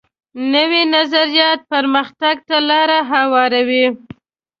نوی 0.53 0.81
نظریات 0.95 1.59
پرمختګ 1.71 2.35
ته 2.47 2.57
لار 2.69 2.89
هواروي 3.11 3.85